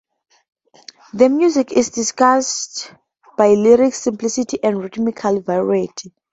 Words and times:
The 1.13 1.29
music 1.29 1.71
is 1.73 1.91
distinguished 1.91 2.91
by 3.37 3.49
lyric 3.49 3.93
simplicity 3.93 4.57
and 4.63 4.81
rhythmical 4.81 5.41
variety. 5.41 6.11